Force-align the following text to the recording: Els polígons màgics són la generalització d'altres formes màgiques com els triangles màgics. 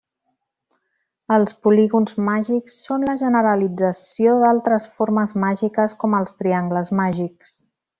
Els 1.35 1.53
polígons 1.67 2.17
màgics 2.29 2.79
són 2.87 3.07
la 3.11 3.17
generalització 3.23 4.35
d'altres 4.47 4.91
formes 4.99 5.39
màgiques 5.49 5.99
com 6.05 6.21
els 6.23 6.39
triangles 6.43 6.95
màgics. 7.05 7.59